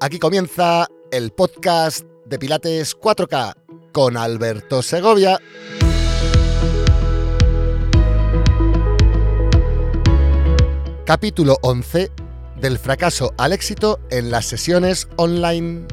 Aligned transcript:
Aquí 0.00 0.20
comienza 0.20 0.86
el 1.10 1.32
podcast 1.32 2.04
de 2.24 2.38
Pilates 2.38 2.96
4K 2.96 3.52
con 3.90 4.16
Alberto 4.16 4.80
Segovia. 4.80 5.40
Capítulo 11.04 11.56
11 11.62 12.12
del 12.60 12.78
fracaso 12.78 13.34
al 13.38 13.52
éxito 13.52 13.98
en 14.10 14.30
las 14.30 14.46
sesiones 14.46 15.08
online. 15.16 15.88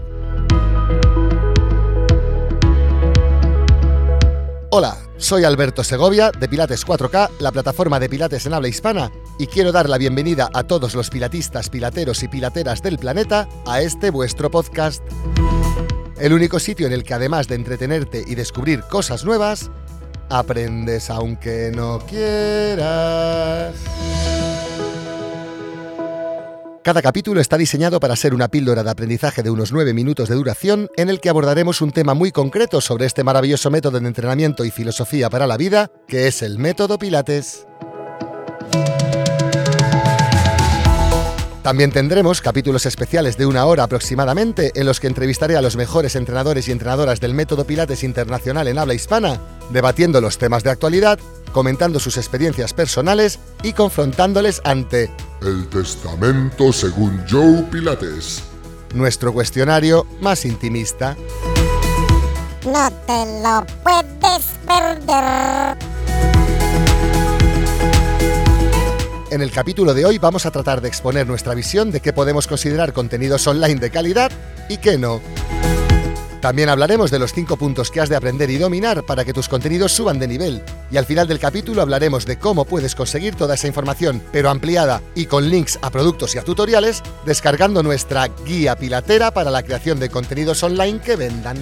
Hola, 4.69 4.97
soy 5.17 5.45
Alberto 5.45 5.83
Segovia 5.83 6.29
de 6.29 6.47
Pilates 6.47 6.85
4K, 6.85 7.39
la 7.39 7.51
plataforma 7.51 7.99
de 7.99 8.09
Pilates 8.09 8.45
en 8.45 8.53
habla 8.53 8.67
hispana, 8.67 9.11
y 9.37 9.47
quiero 9.47 9.71
dar 9.71 9.89
la 9.89 9.97
bienvenida 9.97 10.49
a 10.53 10.63
todos 10.63 10.95
los 10.95 11.09
pilatistas, 11.09 11.69
pilateros 11.69 12.23
y 12.23 12.27
pilateras 12.27 12.81
del 12.81 12.97
planeta 12.97 13.47
a 13.65 13.81
este 13.81 14.09
vuestro 14.09 14.49
podcast. 14.49 15.03
El 16.19 16.33
único 16.33 16.59
sitio 16.59 16.87
en 16.87 16.93
el 16.93 17.03
que 17.03 17.13
además 17.13 17.47
de 17.47 17.55
entretenerte 17.55 18.23
y 18.25 18.35
descubrir 18.35 18.81
cosas 18.81 19.25
nuevas, 19.25 19.69
aprendes 20.29 21.09
aunque 21.09 21.71
no 21.75 21.99
quieras. 21.99 23.75
Cada 26.85 27.01
capítulo 27.01 27.41
está 27.41 27.57
diseñado 27.57 27.99
para 27.99 28.15
ser 28.15 28.35
una 28.35 28.47
píldora 28.47 28.83
de 28.83 28.91
aprendizaje 28.91 29.41
de 29.41 29.49
unos 29.49 29.71
9 29.71 29.95
minutos 29.95 30.29
de 30.29 30.35
duración 30.35 30.87
en 30.95 31.09
el 31.09 31.19
que 31.19 31.29
abordaremos 31.29 31.81
un 31.81 31.91
tema 31.91 32.13
muy 32.13 32.31
concreto 32.31 32.79
sobre 32.79 33.07
este 33.07 33.23
maravilloso 33.23 33.71
método 33.71 33.99
de 33.99 34.07
entrenamiento 34.07 34.63
y 34.63 34.69
filosofía 34.69 35.31
para 35.31 35.47
la 35.47 35.57
vida, 35.57 35.89
que 36.07 36.27
es 36.27 36.43
el 36.43 36.59
método 36.59 36.99
Pilates. 36.99 37.65
También 41.65 41.91
tendremos 41.91 42.41
capítulos 42.41 42.85
especiales 42.85 43.37
de 43.37 43.47
una 43.47 43.65
hora 43.65 43.81
aproximadamente 43.81 44.71
en 44.75 44.85
los 44.85 44.99
que 44.99 45.07
entrevistaré 45.07 45.57
a 45.57 45.63
los 45.63 45.75
mejores 45.75 46.15
entrenadores 46.15 46.67
y 46.67 46.71
entrenadoras 46.71 47.19
del 47.19 47.33
método 47.33 47.65
Pilates 47.65 48.03
Internacional 48.03 48.67
en 48.67 48.77
habla 48.77 48.93
hispana, 48.93 49.41
debatiendo 49.71 50.21
los 50.21 50.37
temas 50.37 50.63
de 50.63 50.69
actualidad, 50.69 51.17
comentando 51.53 51.99
sus 51.99 52.17
experiencias 52.17 52.71
personales 52.75 53.39
y 53.63 53.73
confrontándoles 53.73 54.61
ante 54.63 55.09
El 55.41 55.67
Testamento 55.69 56.71
según 56.71 57.25
Joe 57.27 57.63
Pilates. 57.71 58.43
nuestro 58.93 59.33
cuestionario 59.33 60.05
más 60.21 60.45
intimista. 60.45 61.17
No 62.63 62.91
te 63.07 63.41
lo 63.41 63.65
puedes 63.81 64.45
perder. 64.67 65.84
En 69.35 69.41
el 69.41 69.51
capítulo 69.51 69.93
de 69.93 70.05
hoy 70.05 70.17
vamos 70.17 70.45
a 70.45 70.51
tratar 70.51 70.79
de 70.79 70.87
exponer 70.87 71.27
nuestra 71.27 71.53
visión 71.53 71.91
de 71.91 71.99
qué 71.99 72.13
podemos 72.13 72.47
considerar 72.47 72.93
contenidos 72.93 73.45
online 73.47 73.81
de 73.81 73.89
calidad 73.89 74.31
y 74.69 74.77
qué 74.77 74.97
no. 74.97 75.19
También 76.39 76.69
hablaremos 76.69 77.11
de 77.11 77.19
los 77.19 77.33
5 77.33 77.57
puntos 77.57 77.91
que 77.91 77.99
has 77.99 78.07
de 78.07 78.15
aprender 78.15 78.49
y 78.49 78.57
dominar 78.57 79.03
para 79.03 79.25
que 79.25 79.33
tus 79.33 79.49
contenidos 79.49 79.91
suban 79.91 80.19
de 80.19 80.29
nivel. 80.29 80.63
Y 80.89 80.95
al 80.95 81.05
final 81.05 81.27
del 81.27 81.39
capítulo 81.39 81.81
hablaremos 81.81 82.25
de 82.25 82.39
cómo 82.39 82.63
puedes 82.63 82.95
conseguir 82.95 83.35
toda 83.35 83.55
esa 83.55 83.67
información, 83.67 84.23
pero 84.31 84.49
ampliada 84.49 85.01
y 85.15 85.25
con 85.25 85.49
links 85.49 85.79
a 85.81 85.89
productos 85.89 86.33
y 86.33 86.37
a 86.37 86.43
tutoriales, 86.43 87.03
descargando 87.25 87.83
nuestra 87.83 88.29
guía 88.45 88.77
pilatera 88.77 89.31
para 89.31 89.51
la 89.51 89.63
creación 89.63 89.99
de 89.99 90.09
contenidos 90.09 90.63
online 90.63 91.01
que 91.01 91.17
vendan. 91.17 91.57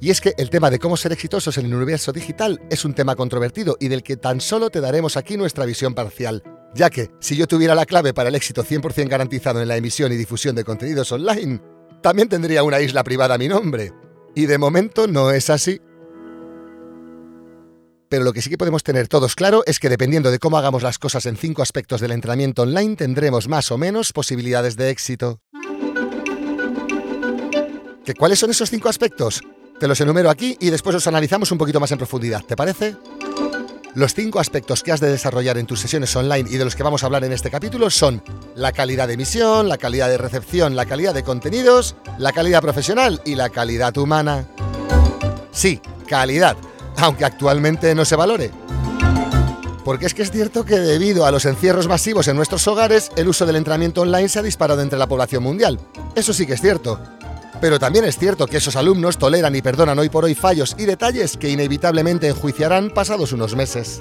Y 0.00 0.10
es 0.10 0.20
que 0.20 0.34
el 0.38 0.50
tema 0.50 0.70
de 0.70 0.78
cómo 0.78 0.96
ser 0.96 1.12
exitosos 1.12 1.58
en 1.58 1.66
el 1.66 1.74
universo 1.74 2.12
digital 2.12 2.60
es 2.70 2.84
un 2.84 2.94
tema 2.94 3.16
controvertido 3.16 3.76
y 3.80 3.88
del 3.88 4.02
que 4.02 4.16
tan 4.16 4.40
solo 4.40 4.70
te 4.70 4.80
daremos 4.80 5.16
aquí 5.16 5.36
nuestra 5.36 5.64
visión 5.64 5.94
parcial. 5.94 6.42
Ya 6.74 6.88
que, 6.90 7.10
si 7.18 7.36
yo 7.36 7.46
tuviera 7.46 7.74
la 7.74 7.86
clave 7.86 8.14
para 8.14 8.28
el 8.28 8.34
éxito 8.34 8.62
100% 8.62 9.08
garantizado 9.08 9.60
en 9.60 9.68
la 9.68 9.76
emisión 9.76 10.12
y 10.12 10.16
difusión 10.16 10.54
de 10.54 10.64
contenidos 10.64 11.10
online, 11.10 11.60
también 12.00 12.28
tendría 12.28 12.62
una 12.62 12.80
isla 12.80 13.02
privada 13.02 13.34
a 13.34 13.38
mi 13.38 13.48
nombre. 13.48 13.92
Y 14.36 14.46
de 14.46 14.58
momento 14.58 15.08
no 15.08 15.32
es 15.32 15.50
así. 15.50 15.80
Pero 18.08 18.24
lo 18.24 18.32
que 18.32 18.40
sí 18.40 18.50
que 18.50 18.58
podemos 18.58 18.84
tener 18.84 19.08
todos 19.08 19.34
claro 19.34 19.64
es 19.66 19.80
que 19.80 19.88
dependiendo 19.88 20.30
de 20.30 20.38
cómo 20.38 20.58
hagamos 20.58 20.82
las 20.82 20.98
cosas 20.98 21.26
en 21.26 21.36
cinco 21.36 21.60
aspectos 21.62 22.00
del 22.00 22.12
entrenamiento 22.12 22.62
online, 22.62 22.96
tendremos 22.96 23.48
más 23.48 23.72
o 23.72 23.78
menos 23.78 24.12
posibilidades 24.12 24.76
de 24.76 24.90
éxito. 24.90 25.40
¿Que 28.04 28.14
¿Cuáles 28.14 28.38
son 28.38 28.50
esos 28.50 28.70
cinco 28.70 28.88
aspectos? 28.88 29.42
Te 29.78 29.86
los 29.86 30.00
enumero 30.00 30.28
aquí 30.28 30.56
y 30.58 30.70
después 30.70 30.94
los 30.94 31.06
analizamos 31.06 31.52
un 31.52 31.58
poquito 31.58 31.78
más 31.78 31.92
en 31.92 31.98
profundidad, 31.98 32.42
¿te 32.44 32.56
parece? 32.56 32.96
Los 33.94 34.12
cinco 34.12 34.40
aspectos 34.40 34.82
que 34.82 34.90
has 34.90 35.00
de 35.00 35.10
desarrollar 35.10 35.56
en 35.56 35.66
tus 35.66 35.80
sesiones 35.80 36.14
online 36.16 36.48
y 36.50 36.56
de 36.56 36.64
los 36.64 36.74
que 36.74 36.82
vamos 36.82 37.02
a 37.02 37.06
hablar 37.06 37.22
en 37.24 37.32
este 37.32 37.50
capítulo 37.50 37.88
son 37.88 38.22
la 38.56 38.72
calidad 38.72 39.06
de 39.06 39.14
emisión, 39.14 39.68
la 39.68 39.78
calidad 39.78 40.08
de 40.08 40.18
recepción, 40.18 40.74
la 40.74 40.84
calidad 40.84 41.14
de 41.14 41.22
contenidos, 41.22 41.94
la 42.18 42.32
calidad 42.32 42.60
profesional 42.60 43.20
y 43.24 43.36
la 43.36 43.50
calidad 43.50 43.96
humana. 43.96 44.46
Sí, 45.52 45.80
calidad, 46.08 46.56
aunque 46.96 47.24
actualmente 47.24 47.94
no 47.94 48.04
se 48.04 48.16
valore. 48.16 48.50
Porque 49.84 50.06
es 50.06 50.12
que 50.12 50.22
es 50.22 50.30
cierto 50.30 50.64
que 50.64 50.78
debido 50.78 51.24
a 51.24 51.30
los 51.30 51.44
encierros 51.44 51.88
masivos 51.88 52.28
en 52.28 52.36
nuestros 52.36 52.66
hogares, 52.66 53.10
el 53.16 53.28
uso 53.28 53.46
del 53.46 53.56
entrenamiento 53.56 54.02
online 54.02 54.28
se 54.28 54.40
ha 54.40 54.42
disparado 54.42 54.82
entre 54.82 54.98
la 54.98 55.06
población 55.06 55.42
mundial. 55.42 55.80
Eso 56.14 56.32
sí 56.32 56.46
que 56.46 56.54
es 56.54 56.60
cierto. 56.60 57.00
Pero 57.60 57.78
también 57.78 58.04
es 58.04 58.16
cierto 58.16 58.46
que 58.46 58.58
esos 58.58 58.76
alumnos 58.76 59.18
toleran 59.18 59.54
y 59.56 59.62
perdonan 59.62 59.98
hoy 59.98 60.08
por 60.08 60.24
hoy 60.24 60.34
fallos 60.34 60.76
y 60.78 60.84
detalles 60.84 61.36
que 61.36 61.48
inevitablemente 61.50 62.28
enjuiciarán 62.28 62.90
pasados 62.90 63.32
unos 63.32 63.56
meses. 63.56 64.00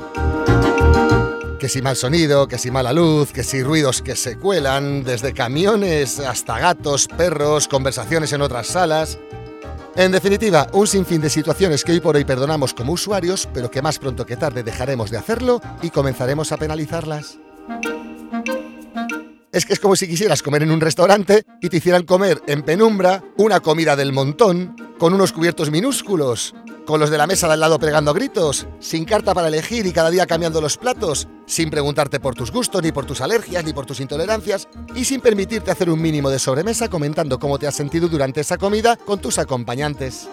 Que 1.59 1.67
si 1.67 1.81
mal 1.81 1.95
sonido, 1.95 2.47
que 2.47 2.59
si 2.59 2.69
mala 2.69 2.93
luz, 2.93 3.31
que 3.31 3.43
si 3.43 3.63
ruidos 3.63 4.03
que 4.03 4.15
se 4.15 4.37
cuelan, 4.37 5.03
desde 5.03 5.33
camiones 5.33 6.19
hasta 6.19 6.59
gatos, 6.59 7.07
perros, 7.07 7.67
conversaciones 7.67 8.31
en 8.31 8.41
otras 8.43 8.67
salas. 8.67 9.17
En 9.95 10.11
definitiva, 10.11 10.67
un 10.73 10.85
sinfín 10.85 11.21
de 11.21 11.31
situaciones 11.31 11.83
que 11.83 11.93
hoy 11.93 11.99
por 11.99 12.15
hoy 12.15 12.25
perdonamos 12.25 12.75
como 12.75 12.93
usuarios, 12.93 13.49
pero 13.51 13.71
que 13.71 13.81
más 13.81 13.97
pronto 13.97 14.27
que 14.27 14.37
tarde 14.37 14.61
dejaremos 14.61 15.09
de 15.09 15.17
hacerlo 15.17 15.59
y 15.81 15.89
comenzaremos 15.89 16.51
a 16.51 16.57
penalizarlas. 16.57 17.39
Es 19.57 19.65
que 19.65 19.73
es 19.73 19.79
como 19.79 19.95
si 19.95 20.07
quisieras 20.07 20.43
comer 20.43 20.61
en 20.61 20.69
un 20.69 20.79
restaurante 20.79 21.43
y 21.61 21.69
te 21.69 21.77
hicieran 21.77 22.03
comer 22.03 22.43
en 22.45 22.61
penumbra 22.61 23.23
una 23.37 23.59
comida 23.59 23.95
del 23.95 24.13
montón, 24.13 24.75
con 24.99 25.15
unos 25.15 25.33
cubiertos 25.33 25.71
minúsculos, 25.71 26.53
con 26.85 26.99
los 26.99 27.09
de 27.09 27.17
la 27.17 27.25
mesa 27.25 27.47
de 27.47 27.53
al 27.53 27.61
lado 27.61 27.79
pegando 27.79 28.13
gritos, 28.13 28.67
sin 28.79 29.03
carta 29.03 29.33
para 29.33 29.47
elegir 29.47 29.87
y 29.87 29.93
cada 29.93 30.11
día 30.11 30.27
cambiando 30.27 30.61
los 30.61 30.77
platos, 30.77 31.27
sin 31.47 31.71
preguntarte 31.71 32.19
por 32.19 32.35
tus 32.35 32.51
gustos, 32.51 32.83
ni 32.83 32.91
por 32.91 33.07
tus 33.07 33.19
alergias, 33.19 33.65
ni 33.65 33.73
por 33.73 33.87
tus 33.87 33.99
intolerancias, 33.99 34.67
y 34.93 35.05
sin 35.05 35.21
permitirte 35.21 35.71
hacer 35.71 35.89
un 35.89 36.03
mínimo 36.03 36.29
de 36.29 36.37
sobremesa 36.37 36.87
comentando 36.87 37.39
cómo 37.39 37.57
te 37.57 37.65
has 37.65 37.75
sentido 37.75 38.07
durante 38.07 38.41
esa 38.41 38.59
comida 38.59 38.95
con 38.95 39.19
tus 39.19 39.39
acompañantes. 39.39 40.29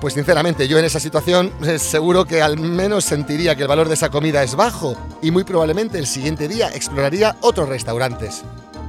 Pues 0.00 0.14
sinceramente, 0.14 0.66
yo 0.66 0.78
en 0.78 0.86
esa 0.86 0.98
situación 0.98 1.52
eh, 1.62 1.78
seguro 1.78 2.24
que 2.24 2.40
al 2.40 2.58
menos 2.58 3.04
sentiría 3.04 3.54
que 3.54 3.62
el 3.62 3.68
valor 3.68 3.86
de 3.88 3.94
esa 3.94 4.08
comida 4.08 4.42
es 4.42 4.54
bajo 4.54 4.96
y 5.20 5.30
muy 5.30 5.44
probablemente 5.44 5.98
el 5.98 6.06
siguiente 6.06 6.48
día 6.48 6.70
exploraría 6.74 7.36
otros 7.40 7.68
restaurantes. 7.68 8.42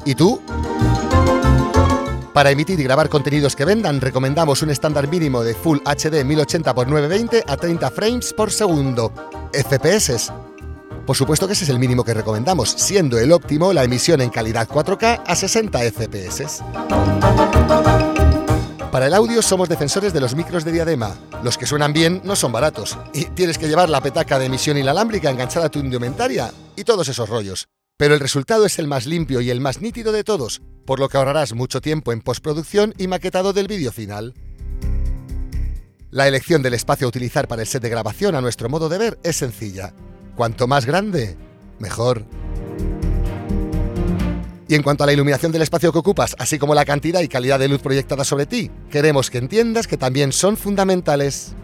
¿Y 0.06 0.16
tú? 0.16 0.42
Para 2.34 2.50
emitir 2.50 2.80
y 2.80 2.84
grabar 2.84 3.10
contenidos 3.10 3.58
que 3.58 3.66
vendan, 3.66 4.00
recomendamos 4.00 4.62
un 4.62 4.70
estándar 4.70 5.10
mínimo 5.10 5.44
de 5.44 5.54
Full 5.54 5.80
HD 5.84 6.24
1080x920 6.24 7.44
a 7.46 7.58
30 7.58 7.92
frames 7.92 8.32
por 8.32 8.52
segundo, 8.52 9.12
FPS. 9.52 10.32
Por 11.06 11.18
supuesto 11.18 11.46
que 11.46 11.54
ese 11.54 11.66
es 11.66 11.70
el 11.70 11.80
mínimo 11.80 12.06
que 12.06 12.14
recomendamos, 12.14 12.70
siendo 12.70 13.20
el 13.20 13.34
óptimo 13.34 13.74
la 13.74 13.84
emisión 13.84 14.22
en 14.22 14.30
calidad 14.30 14.66
4K 14.66 15.24
a 15.26 15.36
60 15.36 15.80
FPS. 15.92 16.64
Para 18.92 19.08
el 19.08 19.14
audio 19.14 19.42
somos 19.42 19.70
defensores 19.70 20.12
de 20.12 20.20
los 20.20 20.36
micros 20.36 20.66
de 20.66 20.74
diadema. 20.74 21.18
Los 21.44 21.58
que 21.58 21.66
suenan 21.66 21.94
bien 21.94 22.22
no 22.26 22.36
son 22.36 22.52
baratos. 22.52 22.98
Y 23.14 23.24
tienes 23.24 23.58
que 23.58 23.70
llevar 23.70 23.90
la 23.90 24.02
petaca 24.02 24.38
de 24.38 24.48
emisión 24.48 24.78
inalámbrica 24.78 25.30
enganchada 25.30 25.68
a 25.68 25.70
tu 25.70 25.80
indumentaria 25.80 26.52
y 26.76 26.84
todos 26.84 27.08
esos 27.08 27.30
rollos. 27.30 27.70
Pero 27.96 28.16
el 28.16 28.20
resultado 28.20 28.66
es 28.66 28.80
el 28.80 28.88
más 28.88 29.06
limpio 29.06 29.40
y 29.40 29.50
el 29.50 29.62
más 29.62 29.80
nítido 29.80 30.12
de 30.12 30.26
todos, 30.26 30.62
por 30.86 31.00
lo 31.00 31.08
que 31.08 31.16
ahorrarás 31.16 31.54
mucho 31.54 31.80
tiempo 31.80 32.12
en 32.12 32.20
postproducción 32.20 32.94
y 32.98 33.08
maquetado 33.08 33.54
del 33.54 33.70
vídeo 33.70 33.94
final. 33.94 34.34
La 36.10 36.28
elección 36.28 36.62
del 36.62 36.74
espacio 36.74 37.08
a 37.08 37.10
utilizar 37.10 37.48
para 37.48 37.62
el 37.62 37.70
set 37.70 37.82
de 37.82 37.90
grabación 37.90 38.36
a 38.36 38.42
nuestro 38.42 38.68
modo 38.68 38.90
de 38.90 38.98
ver 38.98 39.20
es 39.24 39.38
sencilla. 39.38 39.94
Cuanto 40.36 40.68
más 40.68 40.86
grande, 40.86 41.38
mejor. 41.80 42.26
Y 44.72 44.76
en 44.76 44.84
cuanto 44.84 45.04
a 45.04 45.06
la 45.06 45.12
iluminación 45.12 45.52
del 45.52 45.64
espacio 45.64 45.92
que 45.92 46.00
ocupas, 46.00 46.34
así 46.40 46.58
como 46.58 46.74
la 46.74 46.86
cantidad 46.86 47.20
y 47.20 47.28
calidad 47.28 47.60
de 47.60 47.68
luz 47.68 47.82
proyectada 47.82 48.24
sobre 48.24 48.46
ti, 48.46 48.72
queremos 48.90 49.30
que 49.30 49.38
entiendas 49.38 49.86
que 49.86 49.98
también 49.98 50.32
son 50.32 50.56
fundamentales. 50.56 51.56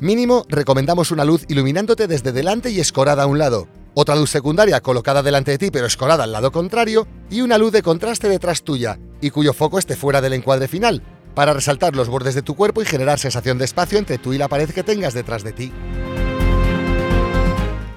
Mínimo, 0.00 0.46
recomendamos 0.48 1.10
una 1.10 1.26
luz 1.26 1.44
iluminándote 1.46 2.06
desde 2.06 2.32
delante 2.32 2.70
y 2.70 2.80
escorada 2.80 3.24
a 3.24 3.26
un 3.26 3.36
lado, 3.36 3.68
otra 3.92 4.16
luz 4.16 4.30
secundaria 4.30 4.80
colocada 4.80 5.22
delante 5.22 5.50
de 5.50 5.58
ti 5.58 5.70
pero 5.70 5.84
escorada 5.84 6.24
al 6.24 6.32
lado 6.32 6.52
contrario, 6.52 7.06
y 7.28 7.42
una 7.42 7.58
luz 7.58 7.72
de 7.72 7.82
contraste 7.82 8.30
detrás 8.30 8.62
tuya, 8.62 8.98
y 9.20 9.28
cuyo 9.28 9.52
foco 9.52 9.78
esté 9.78 9.94
fuera 9.94 10.22
del 10.22 10.32
encuadre 10.32 10.68
final, 10.68 11.02
para 11.34 11.52
resaltar 11.52 11.94
los 11.94 12.08
bordes 12.08 12.34
de 12.34 12.40
tu 12.40 12.54
cuerpo 12.54 12.80
y 12.80 12.86
generar 12.86 13.18
sensación 13.18 13.58
de 13.58 13.66
espacio 13.66 13.98
entre 13.98 14.16
tú 14.16 14.32
y 14.32 14.38
la 14.38 14.48
pared 14.48 14.70
que 14.70 14.84
tengas 14.84 15.12
detrás 15.12 15.44
de 15.44 15.52
ti. 15.52 15.70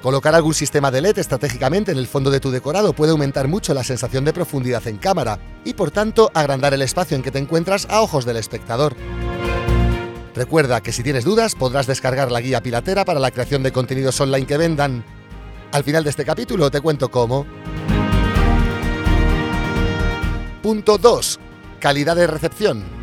Colocar 0.07 0.33
algún 0.35 0.53
sistema 0.53 0.89
de 0.89 1.01
LED 1.01 1.19
estratégicamente 1.19 1.91
en 1.91 1.97
el 1.97 2.07
fondo 2.07 2.31
de 2.31 2.39
tu 2.39 2.49
decorado 2.49 2.93
puede 2.93 3.11
aumentar 3.11 3.49
mucho 3.49 3.73
la 3.73 3.83
sensación 3.83 4.23
de 4.23 4.31
profundidad 4.31 4.87
en 4.87 4.95
cámara 4.95 5.37
y 5.65 5.73
por 5.73 5.91
tanto 5.91 6.31
agrandar 6.33 6.73
el 6.73 6.81
espacio 6.81 7.17
en 7.17 7.21
que 7.21 7.29
te 7.29 7.39
encuentras 7.39 7.85
a 7.89 7.99
ojos 7.99 8.23
del 8.23 8.37
espectador. 8.37 8.95
Recuerda 10.33 10.79
que 10.79 10.93
si 10.93 11.03
tienes 11.03 11.25
dudas 11.25 11.55
podrás 11.55 11.87
descargar 11.87 12.31
la 12.31 12.39
guía 12.39 12.63
pilatera 12.63 13.03
para 13.03 13.19
la 13.19 13.31
creación 13.31 13.63
de 13.63 13.73
contenidos 13.73 14.17
online 14.21 14.47
que 14.47 14.55
vendan. 14.55 15.03
Al 15.73 15.83
final 15.83 16.05
de 16.05 16.11
este 16.11 16.23
capítulo 16.23 16.71
te 16.71 16.79
cuento 16.79 17.11
cómo. 17.11 17.45
Punto 20.63 20.97
2. 20.97 21.37
Calidad 21.81 22.15
de 22.15 22.27
recepción. 22.27 22.96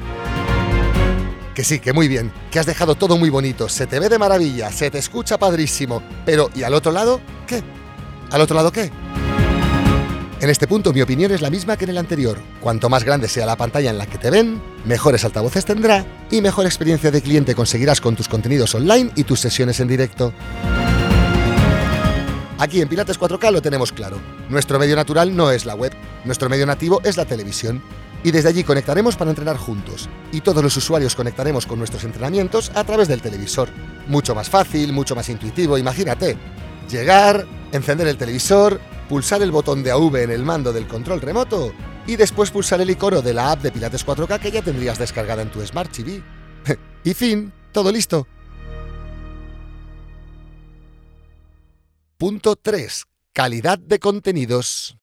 Que 1.55 1.63
sí, 1.63 1.79
que 1.79 1.93
muy 1.93 2.09
bien, 2.09 2.33
que 2.51 2.59
has 2.59 2.67
dejado 2.67 2.97
todo 2.97 3.17
muy 3.17 3.31
bonito, 3.31 3.69
se 3.69 3.87
te 3.87 4.01
ve 4.01 4.09
de 4.09 4.19
maravilla, 4.19 4.73
se 4.73 4.91
te 4.91 4.99
escucha 4.99 5.39
padrísimo, 5.39 6.03
pero 6.27 6.51
¿y 6.53 6.65
al 6.65 6.75
otro 6.75 6.91
lado? 6.91 7.21
¿Qué? 7.47 7.63
¿Al 8.33 8.41
otro 8.41 8.57
lado 8.57 8.73
qué? 8.73 8.91
En 10.41 10.51
este 10.51 10.67
punto 10.67 10.93
mi 10.93 11.01
opinión 11.01 11.31
es 11.31 11.41
la 11.41 11.51
misma 11.51 11.77
que 11.77 11.85
en 11.85 11.91
el 11.91 11.99
anterior. 11.99 12.39
Cuanto 12.61 12.91
más 12.91 13.05
grande 13.05 13.29
sea 13.29 13.47
la 13.47 13.57
pantalla 13.57 13.91
en 13.91 13.99
la 13.99 14.07
que 14.07 14.19
te 14.19 14.31
ven, 14.31 14.61
mejores 14.85 15.25
altavoces 15.25 15.65
tendrá 15.65 16.05
y 16.29 16.41
mejor 16.41 16.67
experiencia 16.67 17.13
de 17.13 17.23
cliente 17.23 17.55
conseguirás 17.55 18.01
con 18.01 18.17
tus 18.17 18.29
contenidos 18.29 18.75
online 18.75 19.13
y 19.15 19.23
tus 19.23 19.39
sesiones 19.39 19.79
en 19.79 19.89
directo. 19.89 20.35
Aquí 22.59 22.81
en 22.81 22.89
Pilates 22.89 23.19
4K 23.19 23.53
lo 23.53 23.63
tenemos 23.63 23.93
claro. 23.93 24.21
Nuestro 24.49 24.79
medio 24.79 24.97
natural 24.97 25.35
no 25.37 25.53
es 25.53 25.65
la 25.67 25.77
web, 25.77 25.93
nuestro 26.25 26.49
medio 26.49 26.67
nativo 26.67 27.01
es 27.05 27.17
la 27.17 27.25
televisión. 27.25 27.81
Y 28.25 28.31
desde 28.31 28.49
allí 28.49 28.65
conectaremos 28.65 29.17
para 29.17 29.31
entrenar 29.31 29.59
juntos. 29.59 30.09
Y 30.33 30.41
todos 30.41 30.63
los 30.63 30.77
usuarios 30.77 31.15
conectaremos 31.15 31.67
con 31.67 31.79
nuestros 31.79 32.05
entrenamientos 32.05 32.73
a 32.75 32.83
través 32.83 33.07
del 33.07 33.21
televisor. 33.21 33.69
Mucho 34.09 34.35
más 34.35 34.49
fácil, 34.49 34.95
mucho 34.95 35.15
más 35.15 35.29
intuitivo, 35.29 35.77
imagínate. 35.77 36.37
Llegar, 36.91 37.47
encender 37.71 38.09
el 38.09 38.17
televisor, 38.17 38.81
pulsar 39.11 39.43
el 39.43 39.53
botón 39.53 39.83
de 39.83 39.91
AV 39.91 40.17
en 40.17 40.31
el 40.31 40.43
mando 40.43 40.73
del 40.73 40.89
control 40.89 41.21
remoto 41.21 41.75
y 42.07 42.17
después 42.17 42.51
pulsar 42.51 42.81
el 42.81 42.91
icono 42.91 43.21
de 43.21 43.35
la 43.35 43.53
app 43.53 43.63
de 43.63 43.71
Pilates 43.71 44.07
4K 44.07 44.41
que 44.41 44.51
ya 44.51 44.63
tendrías 44.63 44.99
descargada 44.99 45.43
en 45.43 45.51
tu 45.51 45.65
Smart 45.65 45.93
TV. 45.93 46.23
y 47.05 47.15
fin, 47.15 47.53
todo 47.73 47.93
listo. 47.93 48.27
Punto 52.17 52.57
3. 52.57 53.05
Calidad 53.35 53.79
de 53.79 53.99
contenidos. 53.99 54.97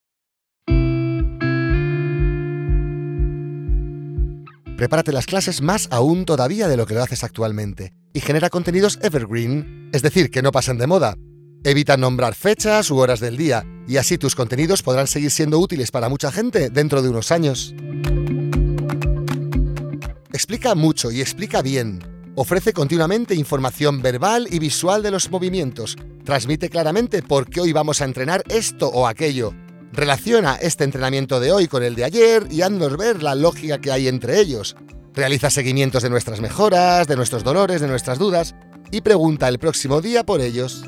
Prepárate 4.82 5.12
las 5.12 5.26
clases 5.26 5.62
más 5.62 5.86
aún 5.92 6.24
todavía 6.24 6.66
de 6.66 6.76
lo 6.76 6.86
que 6.86 6.94
lo 6.94 7.04
haces 7.04 7.22
actualmente 7.22 7.92
y 8.12 8.18
genera 8.18 8.50
contenidos 8.50 8.98
evergreen, 9.00 9.88
es 9.92 10.02
decir, 10.02 10.28
que 10.28 10.42
no 10.42 10.50
pasen 10.50 10.76
de 10.76 10.88
moda, 10.88 11.14
Evita 11.62 11.96
nombrar 11.96 12.34
fechas 12.34 12.90
u 12.90 12.98
horas 12.98 13.20
del 13.20 13.36
día 13.36 13.64
y 13.86 13.98
así 13.98 14.18
tus 14.18 14.34
contenidos 14.34 14.82
podrán 14.82 15.06
seguir 15.06 15.30
siendo 15.30 15.60
útiles 15.60 15.92
para 15.92 16.08
mucha 16.08 16.32
gente 16.32 16.68
dentro 16.68 17.00
de 17.00 17.10
unos 17.10 17.30
años. 17.30 17.76
Explica 20.32 20.74
mucho 20.74 21.12
y 21.12 21.20
explica 21.20 21.62
bien. 21.62 22.00
Ofrece 22.34 22.72
continuamente 22.72 23.36
información 23.36 24.02
verbal 24.02 24.48
y 24.50 24.58
visual 24.58 25.04
de 25.04 25.12
los 25.12 25.30
movimientos. 25.30 25.96
Transmite 26.24 26.70
claramente 26.70 27.22
por 27.22 27.48
qué 27.48 27.60
hoy 27.60 27.72
vamos 27.72 28.00
a 28.00 28.04
entrenar 28.04 28.42
esto 28.48 28.88
o 28.88 29.06
aquello. 29.06 29.54
Relaciona 29.92 30.54
este 30.54 30.84
entrenamiento 30.84 31.38
de 31.38 31.52
hoy 31.52 31.68
con 31.68 31.82
el 31.82 31.94
de 31.94 32.04
ayer 32.04 32.46
y 32.50 32.62
haznos 32.62 32.96
ver 32.96 33.22
la 33.22 33.34
lógica 33.34 33.78
que 33.78 33.92
hay 33.92 34.08
entre 34.08 34.40
ellos. 34.40 34.74
Realiza 35.12 35.50
seguimientos 35.50 36.02
de 36.02 36.08
nuestras 36.08 36.40
mejoras, 36.40 37.06
de 37.06 37.14
nuestros 37.14 37.44
dolores, 37.44 37.82
de 37.82 37.88
nuestras 37.88 38.18
dudas 38.18 38.54
y 38.90 39.02
pregunta 39.02 39.48
el 39.48 39.58
próximo 39.58 40.00
día 40.00 40.24
por 40.24 40.40
ellos. 40.40 40.82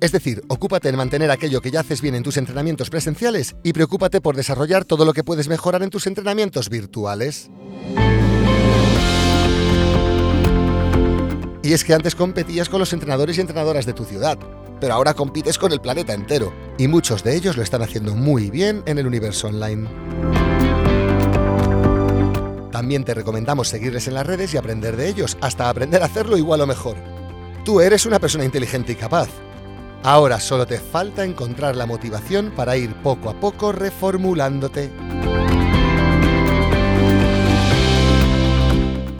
Es 0.00 0.12
decir, 0.12 0.42
ocúpate 0.46 0.88
en 0.88 0.96
mantener 0.96 1.32
aquello 1.32 1.60
que 1.60 1.72
ya 1.72 1.80
haces 1.80 2.00
bien 2.00 2.14
en 2.14 2.22
tus 2.22 2.36
entrenamientos 2.36 2.90
presenciales 2.90 3.56
y 3.64 3.72
preocúpate 3.72 4.20
por 4.20 4.36
desarrollar 4.36 4.84
todo 4.84 5.04
lo 5.04 5.14
que 5.14 5.24
puedes 5.24 5.48
mejorar 5.48 5.82
en 5.82 5.90
tus 5.90 6.06
entrenamientos 6.06 6.68
virtuales. 6.68 7.50
Y 11.64 11.72
es 11.72 11.84
que 11.84 11.94
antes 11.94 12.14
competías 12.14 12.68
con 12.68 12.78
los 12.78 12.92
entrenadores 12.92 13.38
y 13.38 13.40
entrenadoras 13.40 13.86
de 13.86 13.92
tu 13.92 14.04
ciudad, 14.04 14.38
pero 14.82 14.94
ahora 14.94 15.14
compites 15.14 15.58
con 15.58 15.70
el 15.70 15.80
planeta 15.80 16.12
entero, 16.12 16.52
y 16.76 16.88
muchos 16.88 17.22
de 17.22 17.36
ellos 17.36 17.56
lo 17.56 17.62
están 17.62 17.82
haciendo 17.82 18.16
muy 18.16 18.50
bien 18.50 18.82
en 18.84 18.98
el 18.98 19.06
universo 19.06 19.46
online. 19.46 19.88
También 22.72 23.04
te 23.04 23.14
recomendamos 23.14 23.68
seguirles 23.68 24.08
en 24.08 24.14
las 24.14 24.26
redes 24.26 24.52
y 24.52 24.56
aprender 24.56 24.96
de 24.96 25.08
ellos, 25.08 25.38
hasta 25.40 25.68
aprender 25.68 26.02
a 26.02 26.06
hacerlo 26.06 26.36
igual 26.36 26.62
o 26.62 26.66
mejor. 26.66 26.96
Tú 27.64 27.80
eres 27.80 28.06
una 28.06 28.18
persona 28.18 28.44
inteligente 28.44 28.90
y 28.90 28.96
capaz, 28.96 29.28
Ahora 30.02 30.40
solo 30.40 30.66
te 30.66 30.80
falta 30.80 31.24
encontrar 31.24 31.76
la 31.76 31.86
motivación 31.86 32.50
para 32.56 32.76
ir 32.76 32.92
poco 33.04 33.30
a 33.30 33.38
poco 33.38 33.70
reformulándote. 33.70 34.90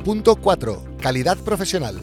Punto 0.04 0.34
4. 0.34 0.82
Calidad 1.00 1.38
profesional. 1.38 2.00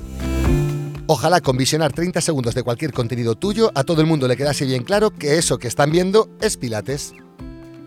Ojalá 1.11 1.41
con 1.41 1.57
visionar 1.57 1.91
30 1.91 2.21
segundos 2.21 2.53
de 2.53 2.61
cualquier 2.61 2.94
contenido 2.94 3.33
tuyo 3.33 3.71
a 3.73 3.83
todo 3.83 4.01
el 4.01 4.07
mundo 4.07 4.27
le 4.27 4.38
quedase 4.38 4.65
bien 4.65 4.83
claro 4.83 5.09
que 5.09 5.39
eso 5.39 5.57
que 5.57 5.67
están 5.67 5.89
viendo 5.89 6.29
es 6.39 6.56
Pilates. 6.56 7.13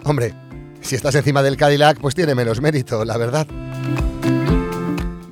Hombre, 0.02 0.34
si 0.80 0.96
estás 0.96 1.14
encima 1.14 1.42
del 1.44 1.56
Cadillac, 1.56 2.00
pues 2.00 2.16
tiene 2.16 2.34
menos 2.34 2.60
mérito, 2.60 3.04
la 3.04 3.16
verdad. 3.16 3.46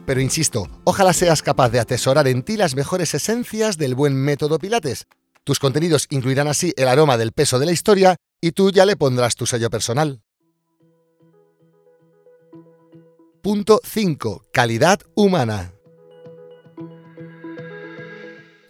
Pero 0.06 0.20
insisto, 0.20 0.68
ojalá 0.84 1.12
seas 1.12 1.42
capaz 1.42 1.70
de 1.70 1.80
atesorar 1.80 2.28
en 2.28 2.44
ti 2.44 2.56
las 2.56 2.76
mejores 2.76 3.12
esencias 3.14 3.76
del 3.76 3.96
buen 3.96 4.14
método 4.14 4.60
Pilates 4.60 5.08
tus 5.44 5.58
contenidos 5.58 6.06
incluirán 6.10 6.48
así 6.48 6.72
el 6.76 6.86
aroma 6.86 7.16
del 7.16 7.32
peso 7.32 7.58
de 7.58 7.66
la 7.66 7.72
historia 7.72 8.16
y 8.40 8.52
tú 8.52 8.70
ya 8.70 8.86
le 8.86 8.96
pondrás 8.96 9.34
tu 9.34 9.46
sello 9.46 9.70
personal. 9.70 10.22
Punto 13.42 13.80
5. 13.82 14.44
Calidad 14.52 15.00
humana. 15.14 15.72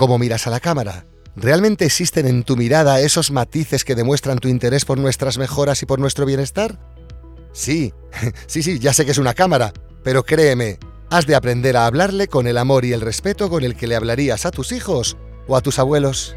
¿Cómo 0.00 0.17
miras 0.17 0.47
a 0.47 0.50
la 0.50 0.61
cámara? 0.61 1.05
¿Realmente 1.37 1.85
existen 1.85 2.26
en 2.26 2.43
tu 2.43 2.56
mirada 2.56 3.02
esos 3.02 3.31
matices 3.31 3.85
que 3.85 3.94
demuestran 3.94 4.38
tu 4.38 4.49
interés 4.49 4.87
por 4.87 4.97
nuestras 4.97 5.37
mejoras 5.37 5.82
y 5.82 5.85
por 5.85 5.99
nuestro 5.99 6.25
bienestar? 6.25 6.79
Sí, 7.52 7.93
sí, 8.47 8.62
sí, 8.62 8.79
ya 8.79 8.94
sé 8.94 9.05
que 9.05 9.11
es 9.11 9.19
una 9.19 9.35
cámara, 9.35 9.75
pero 10.02 10.23
créeme, 10.23 10.79
has 11.11 11.26
de 11.26 11.35
aprender 11.35 11.76
a 11.76 11.85
hablarle 11.85 12.29
con 12.29 12.47
el 12.47 12.56
amor 12.56 12.87
y 12.87 12.94
el 12.94 13.02
respeto 13.02 13.50
con 13.50 13.62
el 13.62 13.76
que 13.76 13.87
le 13.87 13.94
hablarías 13.94 14.47
a 14.47 14.50
tus 14.50 14.73
hijos 14.73 15.19
o 15.47 15.55
a 15.55 15.61
tus 15.61 15.79
abuelos. 15.79 16.35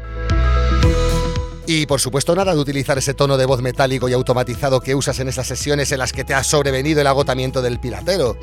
Y 1.66 1.86
por 1.86 2.02
supuesto 2.02 2.36
nada 2.36 2.52
de 2.52 2.60
utilizar 2.60 2.98
ese 2.98 3.14
tono 3.14 3.38
de 3.38 3.46
voz 3.46 3.62
metálico 3.62 4.10
y 4.10 4.12
automatizado 4.12 4.82
que 4.82 4.94
usas 4.94 5.20
en 5.20 5.28
esas 5.28 5.46
sesiones 5.46 5.90
en 5.90 6.00
las 6.00 6.12
que 6.12 6.24
te 6.24 6.34
ha 6.34 6.44
sobrevenido 6.44 7.00
el 7.00 7.06
agotamiento 7.06 7.62
del 7.62 7.80
pilatero. 7.80 8.36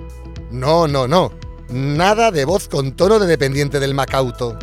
No, 0.49 0.87
no, 0.87 1.07
no. 1.07 1.31
Nada 1.69 2.31
de 2.31 2.43
voz 2.43 2.67
con 2.67 2.93
tono 2.93 3.19
de 3.19 3.27
dependiente 3.27 3.79
del 3.79 3.93
Macauto. 3.93 4.57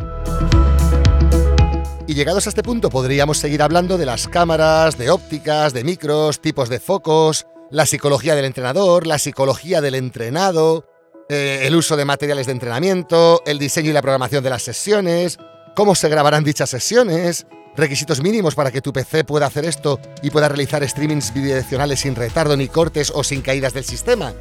Y 2.07 2.15
llegados 2.15 2.47
a 2.47 2.49
este 2.49 2.63
punto 2.63 2.89
podríamos 2.89 3.37
seguir 3.37 3.61
hablando 3.61 3.97
de 3.97 4.07
las 4.07 4.27
cámaras, 4.27 4.97
de 4.97 5.11
ópticas, 5.11 5.73
de 5.73 5.83
micros, 5.83 6.41
tipos 6.41 6.67
de 6.67 6.79
focos, 6.79 7.45
la 7.69 7.85
psicología 7.85 8.35
del 8.35 8.45
entrenador, 8.45 9.05
la 9.05 9.19
psicología 9.19 9.79
del 9.79 9.93
entrenado, 9.93 10.85
eh, 11.29 11.67
el 11.67 11.75
uso 11.75 11.95
de 11.95 12.05
materiales 12.05 12.47
de 12.47 12.53
entrenamiento, 12.53 13.43
el 13.45 13.59
diseño 13.59 13.91
y 13.91 13.93
la 13.93 14.01
programación 14.01 14.43
de 14.43 14.49
las 14.49 14.63
sesiones, 14.63 15.37
cómo 15.75 15.93
se 15.93 16.09
grabarán 16.09 16.43
dichas 16.43 16.71
sesiones, 16.71 17.45
requisitos 17.77 18.21
mínimos 18.21 18.55
para 18.55 18.71
que 18.71 18.81
tu 18.81 18.91
PC 18.91 19.23
pueda 19.23 19.45
hacer 19.45 19.65
esto 19.65 19.99
y 20.23 20.31
pueda 20.31 20.49
realizar 20.49 20.87
streamings 20.89 21.31
bidireccionales 21.33 21.99
sin 21.99 22.15
retardo 22.15 22.57
ni 22.57 22.67
cortes 22.67 23.11
o 23.13 23.23
sin 23.23 23.41
caídas 23.41 23.73
del 23.73 23.85
sistema. 23.85 24.33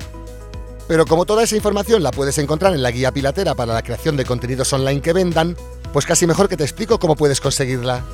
Pero 0.88 1.04
como 1.04 1.26
toda 1.26 1.42
esa 1.42 1.54
información 1.54 2.02
la 2.02 2.10
puedes 2.10 2.38
encontrar 2.38 2.72
en 2.72 2.82
la 2.82 2.90
guía 2.90 3.12
pilatera 3.12 3.54
para 3.54 3.74
la 3.74 3.82
creación 3.82 4.16
de 4.16 4.24
contenidos 4.24 4.72
online 4.72 5.02
que 5.02 5.12
vendan, 5.12 5.54
pues 5.92 6.06
casi 6.06 6.26
mejor 6.26 6.48
que 6.48 6.56
te 6.56 6.64
explico 6.64 6.98
cómo 6.98 7.16
puedes 7.16 7.40
conseguirla. 7.40 8.04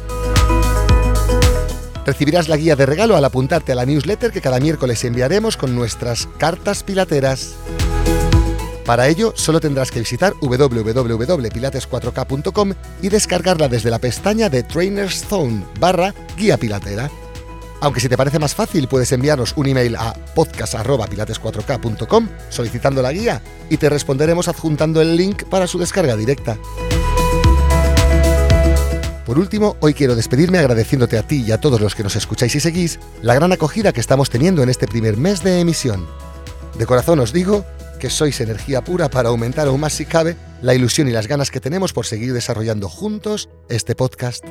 Recibirás 2.04 2.49
la 2.49 2.57
guía 2.57 2.75
de 2.76 2.87
regalo 2.87 3.16
al 3.16 3.25
apuntarte 3.25 3.73
a 3.73 3.75
la 3.75 3.87
newsletter 3.87 4.31
que 4.31 4.43
cada 4.43 4.61
miércoles 4.61 5.02
enviaremos 5.04 5.57
con 5.57 5.75
nuestras 5.75 6.28
cartas 6.38 6.83
pilateras. 6.83 7.54
Para 8.85 9.09
ello, 9.09 9.33
solo 9.35 9.61
tendrás 9.61 9.90
que 9.90 10.00
visitar 10.00 10.35
www.pilates4k.com 10.40 12.75
y 13.00 13.09
descargarla 13.09 13.69
desde 13.69 13.88
la 13.90 13.99
pestaña 13.99 14.50
de 14.50 14.62
Trainers 14.62 15.25
Zone 15.25 15.64
barra 15.81 16.14
guía 16.37 16.59
pilatera. 16.59 17.11
Aunque 17.81 18.00
si 18.00 18.09
te 18.09 18.16
parece 18.16 18.38
más 18.38 18.54
fácil, 18.54 18.87
puedes 18.88 19.11
enviarnos 19.12 19.54
un 19.57 19.66
email 19.66 19.97
a 19.97 20.14
podcast.pilates4k.com 20.35 22.28
solicitando 22.50 23.02
la 23.02 23.12
guía 23.12 23.43
y 23.71 23.78
te 23.78 23.88
responderemos 23.88 24.49
adjuntando 24.49 25.00
el 25.00 25.16
link 25.16 25.45
para 25.45 25.66
su 25.66 25.78
descarga 25.78 26.14
directa. 26.16 26.59
Por 29.25 29.38
último, 29.38 29.76
hoy 29.81 29.95
quiero 29.95 30.16
despedirme 30.16 30.59
agradeciéndote 30.59 31.16
a 31.16 31.26
ti 31.26 31.43
y 31.47 31.52
a 31.52 31.59
todos 31.59 31.81
los 31.81 31.95
que 31.95 32.02
nos 32.02 32.14
escucháis 32.14 32.54
y 32.57 32.61
seguís 32.61 33.00
la 33.23 33.35
gran 33.35 33.52
acogida 33.52 33.93
que 33.93 34.00
estamos 34.00 34.28
teniendo 34.28 34.62
en 34.62 34.69
este 34.69 34.87
primer 34.87 35.16
mes 35.16 35.43
de 35.43 35.61
emisión. 35.61 36.07
De 36.76 36.85
corazón 36.85 37.21
os 37.21 37.33
digo 37.33 37.64
que 37.99 38.11
sois 38.11 38.40
energía 38.43 38.85
pura 38.85 39.09
para 39.09 39.31
aumentar 39.31 39.66
aún 39.66 39.81
más 39.81 39.95
si 39.95 40.04
cabe 40.04 40.37
la 40.61 40.75
ilusión 40.75 41.09
y 41.09 41.12
las 41.12 41.26
ganas 41.26 41.50
que 41.50 41.61
tenemos 41.61 41.95
por 41.95 42.04
seguir 42.04 42.35
desarrollando 42.35 42.90
juntos 42.90 43.49
este 43.71 43.95
podcast. 43.95 44.45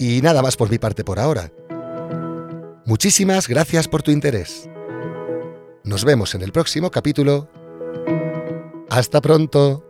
Y 0.00 0.20
nada 0.20 0.42
más 0.42 0.56
por 0.56 0.68
mi 0.68 0.78
parte 0.78 1.04
por 1.04 1.20
ahora. 1.20 1.52
Muchísimas 2.84 3.46
gracias 3.46 3.86
por 3.86 4.02
tu 4.02 4.10
interés. 4.10 4.68
Nos 5.84 6.04
vemos 6.04 6.34
en 6.34 6.42
el 6.42 6.50
próximo 6.50 6.90
capítulo. 6.90 7.48
Hasta 8.90 9.20
pronto. 9.20 9.85